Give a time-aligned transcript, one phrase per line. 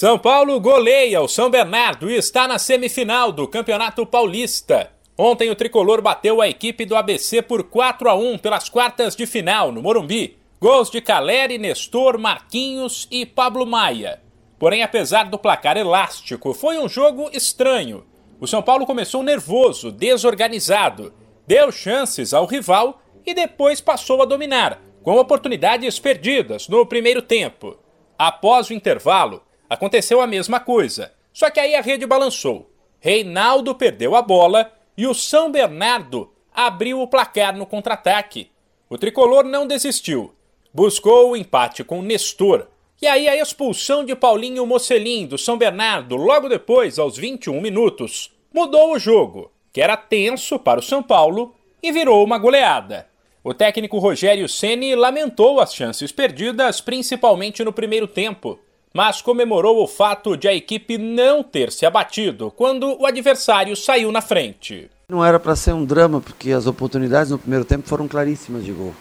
[0.00, 4.90] São Paulo goleia o São Bernardo e está na semifinal do Campeonato Paulista.
[5.14, 9.26] Ontem o tricolor bateu a equipe do ABC por 4 a 1 pelas quartas de
[9.26, 10.38] final no Morumbi.
[10.58, 14.22] Gols de Caleri, Nestor, Marquinhos e Pablo Maia.
[14.58, 18.06] Porém, apesar do placar elástico, foi um jogo estranho.
[18.40, 21.12] O São Paulo começou nervoso, desorganizado,
[21.46, 27.76] deu chances ao rival e depois passou a dominar, com oportunidades perdidas no primeiro tempo.
[28.18, 32.68] Após o intervalo, aconteceu a mesma coisa, só que aí a rede balançou.
[32.98, 38.50] Reinaldo perdeu a bola e o São Bernardo abriu o placar no contra-ataque.
[38.88, 40.34] O tricolor não desistiu,
[40.74, 42.66] buscou o empate com Nestor.
[43.00, 48.30] E aí a expulsão de Paulinho Mocelin do São Bernardo logo depois, aos 21 minutos,
[48.52, 53.08] mudou o jogo, que era tenso para o São Paulo, e virou uma goleada.
[53.42, 58.58] O técnico Rogério Ceni lamentou as chances perdidas, principalmente no primeiro tempo,
[58.92, 64.10] mas comemorou o fato de a equipe não ter se abatido quando o adversário saiu
[64.10, 64.90] na frente.
[65.08, 68.72] Não era para ser um drama, porque as oportunidades no primeiro tempo foram claríssimas de
[68.72, 68.94] gol.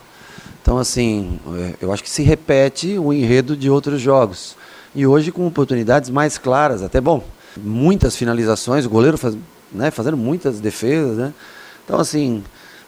[0.61, 4.55] Então, assim, é, eu acho que se repete o enredo de outros jogos.
[4.93, 7.23] E hoje com oportunidades mais claras, até bom,
[7.57, 9.37] muitas finalizações, o goleiro faz,
[9.71, 11.33] né, fazendo muitas defesas, né?
[11.85, 12.43] Então, assim,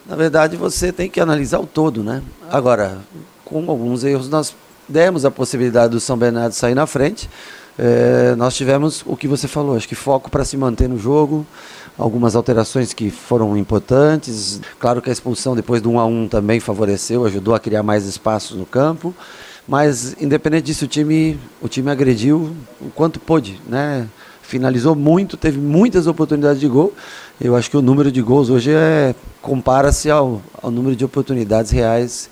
[0.05, 2.21] na verdade você tem que analisar o todo, né?
[2.49, 2.99] Agora,
[3.45, 4.55] com alguns erros nós
[4.87, 7.29] demos a possibilidade do São Bernardo sair na frente.
[7.79, 11.45] É, nós tivemos o que você falou, acho que foco para se manter no jogo,
[11.97, 14.61] algumas alterações que foram importantes.
[14.79, 18.05] Claro que a expulsão depois do 1 a 1 também favoreceu, ajudou a criar mais
[18.05, 19.15] espaços no campo.
[19.67, 24.07] Mas independente disso, o time, o time agrediu o quanto pôde, né?
[24.41, 26.93] Finalizou muito, teve muitas oportunidades de gol.
[27.39, 31.71] Eu acho que o número de gols hoje é compara-se ao, ao número de oportunidades
[31.71, 32.29] reais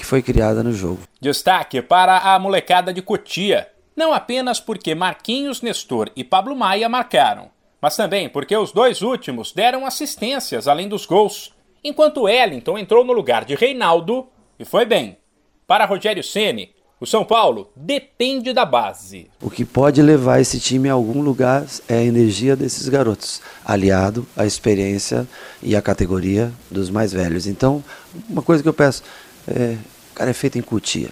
[0.00, 1.00] que foi criada no jogo.
[1.20, 7.50] Destaque para a molecada de Cotia, não apenas porque Marquinhos Nestor e Pablo Maia marcaram,
[7.82, 11.52] mas também porque os dois últimos deram assistências além dos gols,
[11.84, 14.26] enquanto Wellington entrou no lugar de Reinaldo
[14.58, 15.18] e foi bem.
[15.66, 19.30] Para Rogério Ceni, o São Paulo depende da base.
[19.40, 24.26] O que pode levar esse time a algum lugar é a energia desses garotos, aliado
[24.34, 25.28] à experiência
[25.62, 27.46] e à categoria dos mais velhos.
[27.46, 27.84] Então,
[28.28, 29.02] uma coisa que eu peço,
[29.50, 29.76] é,
[30.14, 31.10] cara é feito em Cutia.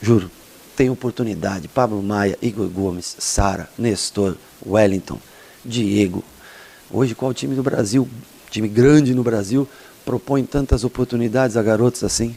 [0.00, 0.30] Juro.
[0.76, 1.66] Tem oportunidade.
[1.66, 5.18] Pablo Maia, Igor Gomes, Sara, Nestor, Wellington,
[5.64, 6.22] Diego.
[6.90, 8.08] Hoje, qual time do Brasil,
[8.48, 9.68] time grande no Brasil,
[10.04, 12.36] propõe tantas oportunidades a garotos assim?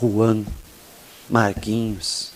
[0.00, 0.44] Juan,
[1.28, 2.30] Marquinhos.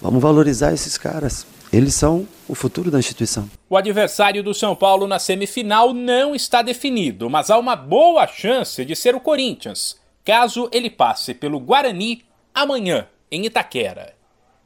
[0.00, 1.46] Vamos valorizar esses caras.
[1.72, 3.48] Eles são o futuro da instituição.
[3.68, 8.84] O adversário do São Paulo na semifinal não está definido, mas há uma boa chance
[8.84, 9.96] de ser o Corinthians
[10.28, 12.22] caso ele passe pelo Guarani
[12.52, 14.14] amanhã, em Itaquera.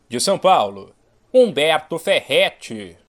[0.09, 0.93] De São Paulo,
[1.33, 2.97] Humberto Ferretti.